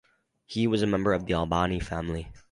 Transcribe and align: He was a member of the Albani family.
He 0.47 0.65
was 0.65 0.81
a 0.81 0.87
member 0.87 1.13
of 1.13 1.27
the 1.27 1.35
Albani 1.35 1.79
family. 1.79 2.29